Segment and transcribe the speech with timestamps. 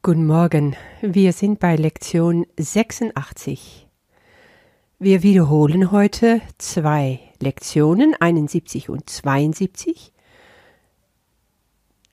[0.00, 3.88] Guten Morgen, wir sind bei Lektion 86.
[5.00, 10.12] Wir wiederholen heute zwei Lektionen, 71 und 72.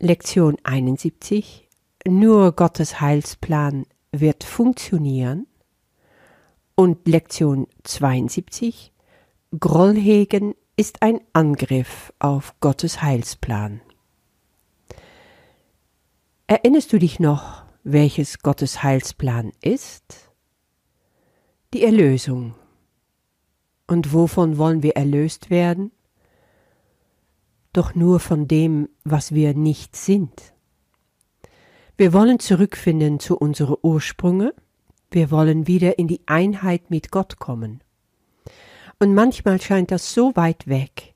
[0.00, 1.68] Lektion 71.
[2.04, 5.46] Nur Gottes Heilsplan wird funktionieren.
[6.74, 8.92] Und Lektion 72.
[9.58, 13.80] Grollhegen ist ein Angriff auf Gottes Heilsplan.
[16.48, 20.30] Erinnerst du dich noch, welches Gottes Heilsplan ist?
[21.72, 22.54] Die Erlösung.
[23.86, 25.90] Und wovon wollen wir erlöst werden?
[27.72, 30.52] Doch nur von dem, was wir nicht sind.
[31.96, 34.54] Wir wollen zurückfinden zu unseren Ursprünge,
[35.10, 37.82] wir wollen wieder in die Einheit mit Gott kommen.
[38.98, 41.14] Und manchmal scheint das so weit weg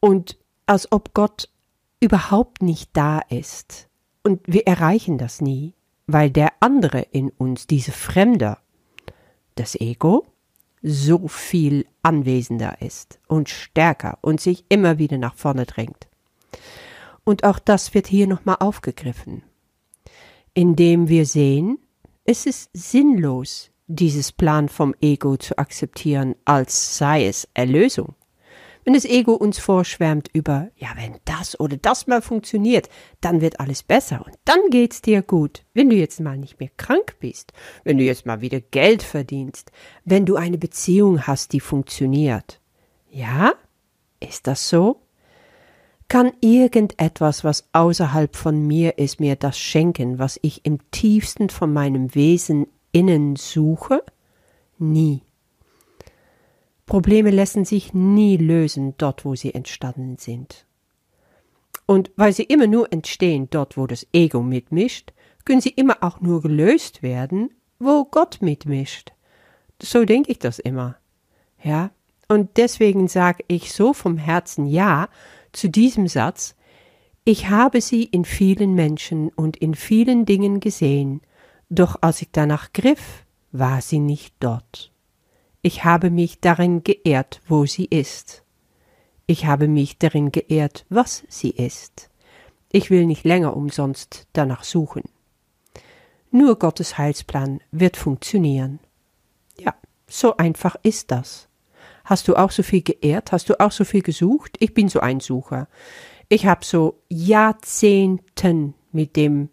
[0.00, 1.50] und als ob Gott
[2.00, 3.88] überhaupt nicht da ist
[4.22, 5.74] und wir erreichen das nie,
[6.12, 8.58] weil der andere in uns, diese Fremde,
[9.54, 10.26] das Ego,
[10.82, 16.08] so viel anwesender ist und stärker und sich immer wieder nach vorne drängt.
[17.24, 19.42] Und auch das wird hier nochmal aufgegriffen,
[20.54, 21.78] indem wir sehen,
[22.24, 28.14] es ist sinnlos, dieses Plan vom Ego zu akzeptieren, als sei es Erlösung.
[28.90, 32.88] Wenn das Ego uns vorschwärmt über, ja, wenn das oder das mal funktioniert,
[33.20, 35.62] dann wird alles besser und dann geht's dir gut.
[35.74, 37.52] Wenn du jetzt mal nicht mehr krank bist,
[37.84, 39.70] wenn du jetzt mal wieder Geld verdienst,
[40.04, 42.60] wenn du eine Beziehung hast, die funktioniert.
[43.12, 43.52] Ja?
[44.18, 45.02] Ist das so?
[46.08, 51.72] Kann irgendetwas, was außerhalb von mir ist, mir das schenken, was ich im tiefsten von
[51.72, 54.02] meinem Wesen innen suche?
[54.78, 55.22] Nie.
[56.90, 60.66] Probleme lassen sich nie lösen dort, wo sie entstanden sind.
[61.86, 65.12] Und weil sie immer nur entstehen dort, wo das Ego mitmischt,
[65.44, 69.12] können sie immer auch nur gelöst werden, wo Gott mitmischt.
[69.80, 70.96] So denke ich das immer.
[71.62, 71.92] Ja?
[72.26, 75.08] Und deswegen sage ich so vom Herzen Ja
[75.52, 76.56] zu diesem Satz,
[77.22, 81.20] ich habe sie in vielen Menschen und in vielen Dingen gesehen,
[81.68, 84.89] doch als ich danach griff, war sie nicht dort.
[85.62, 88.42] Ich habe mich darin geehrt, wo sie ist.
[89.26, 92.08] Ich habe mich darin geehrt, was sie ist.
[92.72, 95.02] Ich will nicht länger umsonst danach suchen.
[96.30, 98.78] Nur Gottes Heilsplan wird funktionieren.
[99.58, 99.74] Ja,
[100.06, 101.48] so einfach ist das.
[102.04, 103.30] Hast du auch so viel geehrt?
[103.30, 104.56] Hast du auch so viel gesucht?
[104.60, 105.68] Ich bin so ein Sucher.
[106.30, 109.50] Ich habe so Jahrzehnten mit dem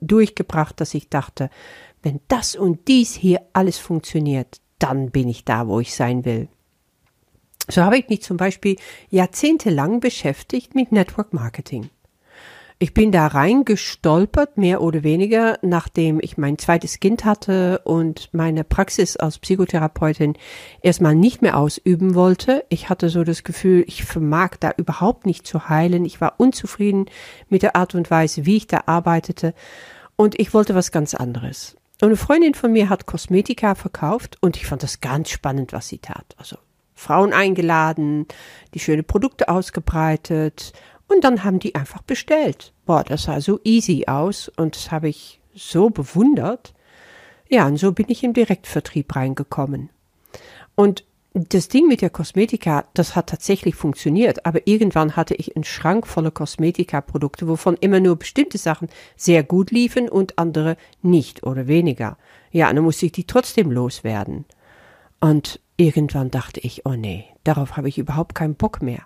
[0.00, 1.48] durchgebracht, dass ich dachte,
[2.02, 6.48] wenn das und dies hier alles funktioniert, dann bin ich da, wo ich sein will.
[7.68, 8.76] So habe ich mich zum Beispiel
[9.10, 11.90] jahrzehntelang beschäftigt mit Network Marketing.
[12.78, 18.64] Ich bin da reingestolpert, mehr oder weniger, nachdem ich mein zweites Kind hatte und meine
[18.64, 20.34] Praxis als Psychotherapeutin
[20.82, 22.66] erstmal nicht mehr ausüben wollte.
[22.68, 26.04] Ich hatte so das Gefühl, ich vermag da überhaupt nicht zu heilen.
[26.04, 27.06] Ich war unzufrieden
[27.48, 29.54] mit der Art und Weise, wie ich da arbeitete
[30.16, 31.76] und ich wollte was ganz anderes.
[32.00, 35.98] Eine Freundin von mir hat Kosmetika verkauft und ich fand das ganz spannend, was sie
[35.98, 36.34] tat.
[36.36, 36.56] Also
[36.94, 38.26] Frauen eingeladen,
[38.74, 40.72] die schöne Produkte ausgebreitet
[41.08, 42.72] und dann haben die einfach bestellt.
[42.84, 46.74] Boah, das sah so easy aus und das habe ich so bewundert.
[47.48, 49.90] Ja, und so bin ich im Direktvertrieb reingekommen.
[50.74, 51.04] Und
[51.36, 56.06] das Ding mit der Kosmetika, das hat tatsächlich funktioniert, aber irgendwann hatte ich einen Schrank
[56.06, 62.16] voller Kosmetika-Produkte, wovon immer nur bestimmte Sachen sehr gut liefen und andere nicht oder weniger.
[62.52, 64.46] Ja, dann musste ich die trotzdem loswerden.
[65.20, 69.02] Und irgendwann dachte ich, oh nee, darauf habe ich überhaupt keinen Bock mehr.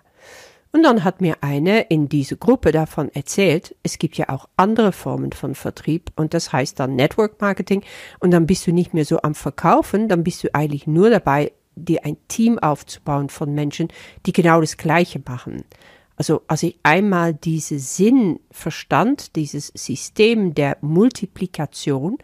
[0.71, 4.93] Und dann hat mir eine in diese Gruppe davon erzählt, es gibt ja auch andere
[4.93, 7.83] Formen von Vertrieb und das heißt dann Network Marketing
[8.19, 11.51] und dann bist du nicht mehr so am Verkaufen, dann bist du eigentlich nur dabei,
[11.75, 13.87] dir ein Team aufzubauen von Menschen,
[14.25, 15.63] die genau das Gleiche machen.
[16.21, 22.19] Also als ich einmal diesen Sinn verstand, dieses System der Multiplikation,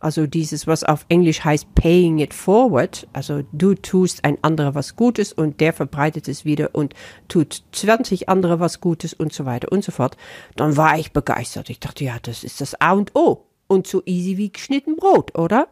[0.00, 4.96] also dieses, was auf Englisch heißt paying it forward, also du tust ein anderer was
[4.96, 6.94] Gutes und der verbreitet es wieder und
[7.28, 10.18] tut 20 andere was Gutes und so weiter und so fort,
[10.56, 11.70] dann war ich begeistert.
[11.70, 15.38] Ich dachte, ja, das ist das A und O und so easy wie geschnitten Brot,
[15.38, 15.68] oder?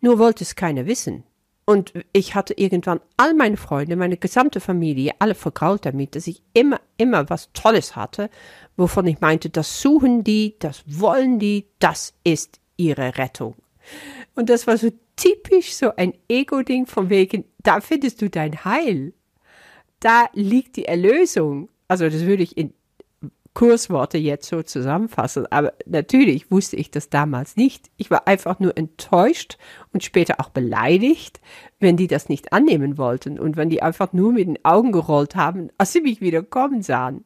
[0.00, 1.24] Nur wollte es keiner wissen.
[1.68, 6.40] Und ich hatte irgendwann all meine Freunde, meine gesamte Familie, alle vergrault damit, dass ich
[6.52, 8.30] immer, immer was Tolles hatte,
[8.76, 13.56] wovon ich meinte, das suchen die, das wollen die, das ist ihre Rettung.
[14.36, 19.12] Und das war so typisch so ein Ego-Ding von wegen, da findest du dein Heil.
[19.98, 21.68] Da liegt die Erlösung.
[21.88, 22.74] Also das würde ich in
[23.56, 25.50] Kursworte jetzt so zusammenfassen.
[25.50, 27.90] Aber natürlich wusste ich das damals nicht.
[27.96, 29.56] Ich war einfach nur enttäuscht
[29.94, 31.40] und später auch beleidigt,
[31.80, 35.36] wenn die das nicht annehmen wollten und wenn die einfach nur mit den Augen gerollt
[35.36, 37.24] haben, als sie mich wieder kommen sahen.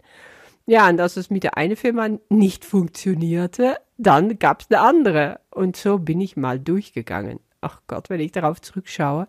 [0.67, 5.41] Ja, und als es mit der einen Firma nicht funktionierte, dann gab es eine andere.
[5.51, 7.41] Und so bin ich mal durchgegangen.
[7.61, 9.27] Ach Gott, wenn ich darauf zurückschaue.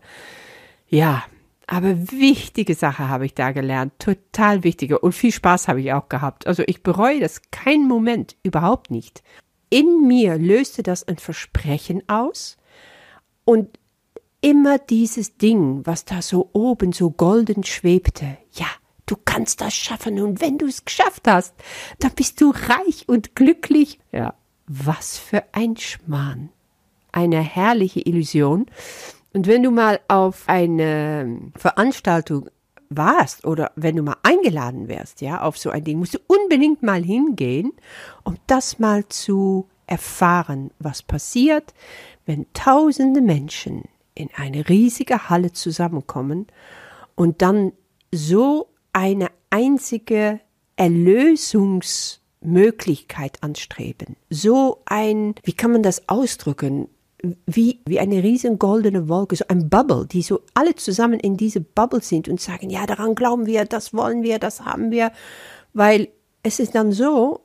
[0.88, 1.24] Ja,
[1.68, 6.10] aber wichtige Sache habe ich da gelernt, total wichtige und viel Spaß habe ich auch
[6.10, 6.48] gehabt.
[6.48, 9.24] Also ich bereue das keinen Moment, überhaupt nicht.
[9.70, 12.58] In mir löste das ein Versprechen aus
[13.46, 13.80] und
[14.42, 18.38] immer dieses Ding, was da so oben so golden schwebte.
[18.52, 18.68] Ja,
[19.06, 21.56] du kannst das schaffen und wenn du es geschafft hast,
[22.00, 24.00] dann bist du reich und glücklich.
[24.12, 24.34] Ja,
[24.68, 26.50] was für ein Schmarrn.
[27.12, 28.66] Eine herrliche Illusion.
[29.34, 32.50] Und wenn du mal auf eine Veranstaltung
[32.90, 36.84] warst oder wenn du mal eingeladen wärst, ja, auf so ein Ding, musst du unbedingt
[36.84, 37.72] mal hingehen,
[38.24, 41.74] um das mal zu erfahren, was passiert,
[42.26, 43.84] wenn tausende Menschen
[44.14, 46.48] in eine riesige Halle zusammenkommen
[47.16, 47.72] und dann
[48.12, 50.42] so eine einzige
[50.76, 54.18] Erlösungsmöglichkeit anstreben.
[54.30, 56.90] So ein, wie kann man das ausdrücken?
[57.46, 61.62] Wie, wie eine riesen goldene Wolke, so ein Bubble, die so alle zusammen in diese
[61.62, 65.12] Bubble sind und sagen, ja, daran glauben wir, das wollen wir, das haben wir,
[65.74, 66.10] weil
[66.44, 67.42] es ist dann so,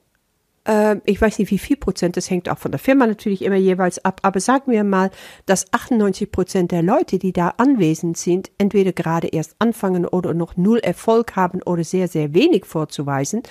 [0.66, 3.56] äh, ich weiß nicht wie viel Prozent, das hängt auch von der Firma natürlich immer
[3.56, 5.10] jeweils ab, aber sagen wir mal,
[5.46, 10.56] dass 98 Prozent der Leute, die da anwesend sind, entweder gerade erst anfangen oder noch
[10.56, 13.42] null Erfolg haben oder sehr, sehr wenig vorzuweisen.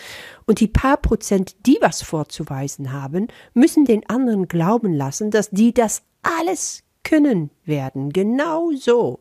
[0.45, 5.73] Und die paar Prozent, die was vorzuweisen haben, müssen den anderen glauben lassen, dass die
[5.73, 8.11] das alles können werden.
[8.11, 9.19] Genau so.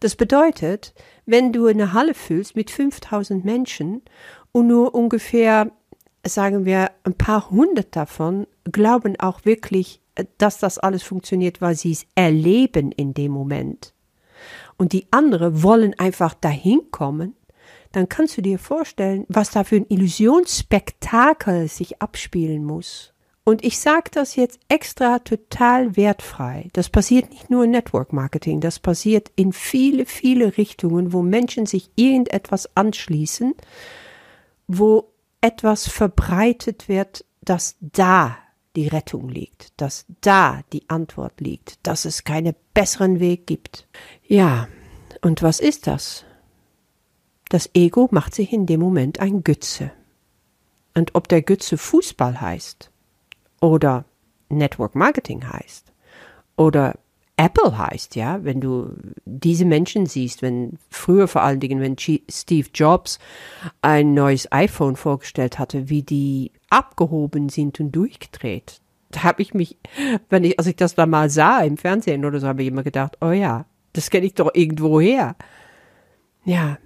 [0.00, 0.94] Das bedeutet,
[1.26, 4.02] wenn du eine Halle füllst mit 5000 Menschen
[4.52, 5.70] und nur ungefähr,
[6.26, 10.00] sagen wir, ein paar hundert davon glauben auch wirklich,
[10.38, 13.94] dass das alles funktioniert, weil sie es erleben in dem Moment.
[14.76, 17.34] Und die anderen wollen einfach dahin kommen,
[17.92, 23.11] dann kannst du dir vorstellen, was da für ein Illusionsspektakel sich abspielen muss.
[23.44, 26.68] Und ich sage das jetzt extra total wertfrei.
[26.74, 31.66] Das passiert nicht nur in Network Marketing, das passiert in viele, viele Richtungen, wo Menschen
[31.66, 33.54] sich irgendetwas anschließen,
[34.68, 38.38] wo etwas verbreitet wird, dass da
[38.76, 43.88] die Rettung liegt, dass da die Antwort liegt, dass es keinen besseren Weg gibt.
[44.24, 44.68] Ja,
[45.20, 46.24] und was ist das?
[47.48, 49.90] Das Ego macht sich in dem Moment ein Gütze.
[50.94, 52.91] Und ob der Gütze Fußball heißt,
[53.62, 54.04] oder
[54.50, 55.92] Network Marketing heißt
[56.56, 56.98] oder
[57.38, 58.94] Apple heißt, ja, wenn du
[59.24, 63.18] diese Menschen siehst, wenn früher vor allen Dingen, wenn Steve Jobs
[63.80, 68.80] ein neues iPhone vorgestellt hatte, wie die abgehoben sind und durchgedreht.
[69.10, 69.78] Da habe ich mich,
[70.28, 72.82] wenn ich, als ich das da mal sah im Fernsehen oder so, habe ich immer
[72.82, 75.34] gedacht, oh ja, das kenne ich doch irgendwo her.
[76.44, 76.78] Ja,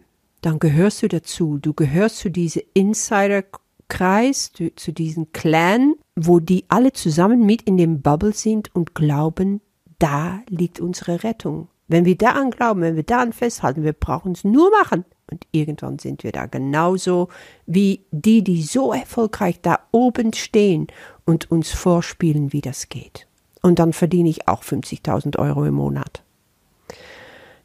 [0.42, 1.58] dann gehörst du dazu.
[1.58, 3.42] Du gehörst zu diese Insider
[3.88, 8.94] Kreis, zu, zu diesem Clan, wo die alle zusammen mit in dem Bubble sind und
[8.94, 9.60] glauben,
[9.98, 11.68] da liegt unsere Rettung.
[11.88, 15.04] Wenn wir daran glauben, wenn wir daran festhalten, wir brauchen es nur machen.
[15.30, 17.28] Und irgendwann sind wir da genauso
[17.66, 20.88] wie die, die so erfolgreich da oben stehen
[21.24, 23.26] und uns vorspielen, wie das geht.
[23.62, 26.22] Und dann verdiene ich auch 50.000 Euro im Monat.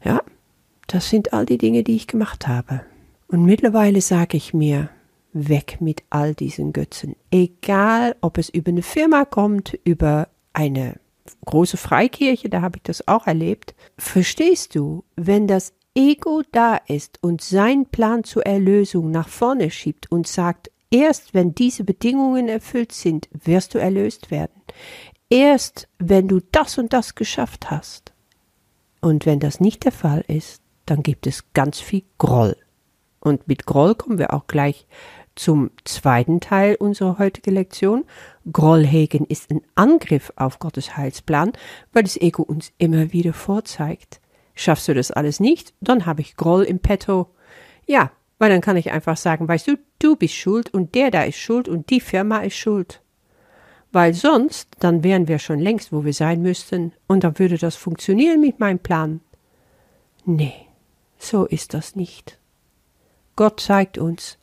[0.04, 0.22] Ja,
[0.88, 2.82] das sind all die Dinge, die ich gemacht habe.
[3.28, 4.90] Und mittlerweile sage ich mir,
[5.32, 7.16] weg mit all diesen Götzen.
[7.30, 11.00] Egal, ob es über eine Firma kommt, über eine
[11.44, 13.74] große Freikirche, da habe ich das auch erlebt.
[13.96, 20.10] Verstehst du, wenn das Ego da ist und sein Plan zur Erlösung nach vorne schiebt
[20.10, 24.62] und sagt, erst wenn diese Bedingungen erfüllt sind, wirst du erlöst werden.
[25.28, 28.12] Erst wenn du das und das geschafft hast.
[29.00, 32.56] Und wenn das nicht der Fall ist, dann gibt es ganz viel Groll.
[33.20, 34.86] Und mit Groll kommen wir auch gleich
[35.34, 38.04] zum zweiten Teil unserer heutigen Lektion.
[38.50, 41.52] Grollhegen ist ein Angriff auf Gottes Heilsplan,
[41.92, 44.20] weil das Ego uns immer wieder vorzeigt.
[44.54, 47.28] Schaffst du das alles nicht, dann habe ich Groll im Petto.
[47.86, 51.22] Ja, weil dann kann ich einfach sagen, weißt du, du bist schuld und der da
[51.22, 53.00] ist schuld und die Firma ist schuld.
[53.92, 57.76] Weil sonst, dann wären wir schon längst, wo wir sein müssten, und dann würde das
[57.76, 59.20] funktionieren mit meinem Plan.
[60.24, 60.54] Nee,
[61.18, 62.38] so ist das nicht.
[63.36, 64.38] Gott zeigt uns,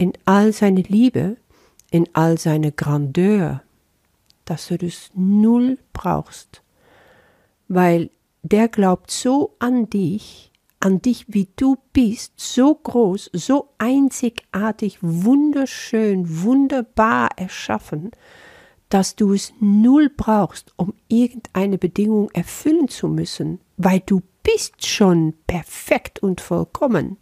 [0.00, 1.36] in all seine Liebe,
[1.90, 3.62] in all seine Grandeur,
[4.46, 6.62] dass du das null brauchst,
[7.68, 8.08] weil
[8.42, 16.44] der glaubt so an dich, an dich, wie du bist, so groß, so einzigartig, wunderschön,
[16.44, 18.10] wunderbar erschaffen,
[18.88, 25.34] dass du es null brauchst, um irgendeine Bedingung erfüllen zu müssen, weil du bist schon
[25.46, 27.18] perfekt und vollkommen.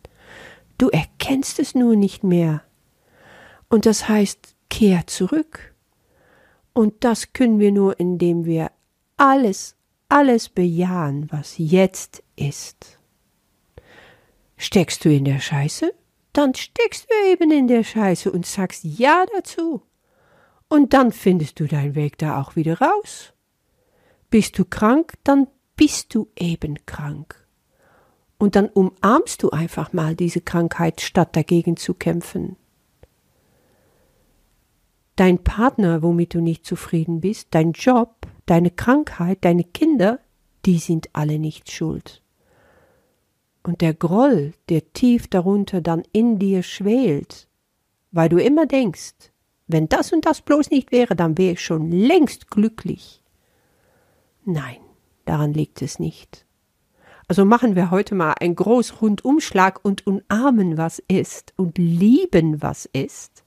[0.78, 2.62] Du erkennst es nur nicht mehr.
[3.68, 5.74] Und das heißt, kehr zurück.
[6.72, 8.70] Und das können wir nur, indem wir
[9.16, 9.76] alles,
[10.08, 12.98] alles bejahen, was jetzt ist.
[14.56, 15.92] Steckst du in der Scheiße?
[16.32, 19.82] Dann steckst du eben in der Scheiße und sagst Ja dazu.
[20.68, 23.32] Und dann findest du deinen Weg da auch wieder raus.
[24.30, 27.46] Bist du krank, dann bist du eben krank.
[28.38, 32.56] Und dann umarmst du einfach mal diese Krankheit, statt dagegen zu kämpfen.
[35.18, 40.20] Dein Partner, womit du nicht zufrieden bist, dein Job, deine Krankheit, deine Kinder,
[40.64, 42.22] die sind alle nicht schuld.
[43.64, 47.48] Und der Groll, der tief darunter dann in dir schwelt,
[48.12, 49.32] weil du immer denkst,
[49.66, 53.20] wenn das und das bloß nicht wäre, dann wäre ich schon längst glücklich.
[54.44, 54.78] Nein,
[55.24, 56.46] daran liegt es nicht.
[57.26, 62.86] Also machen wir heute mal einen groß Rundumschlag und umarmen, was ist und lieben, was
[62.92, 63.42] ist,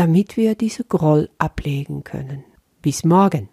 [0.00, 2.42] damit wir diese Groll ablegen können.
[2.80, 3.50] Bis morgen.